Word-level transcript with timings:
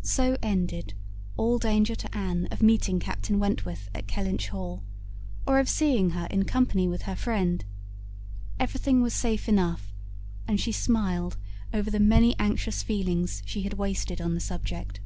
So 0.00 0.38
ended 0.42 0.94
all 1.36 1.58
danger 1.58 1.94
to 1.94 2.16
Anne 2.16 2.46
of 2.50 2.62
meeting 2.62 2.98
Captain 2.98 3.38
Wentworth 3.38 3.90
at 3.94 4.06
Kellynch 4.06 4.48
Hall, 4.48 4.82
or 5.46 5.58
of 5.58 5.68
seeing 5.68 6.12
him 6.12 6.26
in 6.30 6.46
company 6.46 6.88
with 6.88 7.02
her 7.02 7.14
friend. 7.14 7.66
Everything 8.58 9.02
was 9.02 9.12
safe 9.12 9.46
enough, 9.46 9.92
and 10.46 10.58
she 10.58 10.72
smiled 10.72 11.36
over 11.74 11.90
the 11.90 12.00
many 12.00 12.34
anxious 12.38 12.82
feelings 12.82 13.42
she 13.44 13.60
had 13.60 13.74
wasted 13.74 14.22
on 14.22 14.32
the 14.32 14.40
subject. 14.40 15.00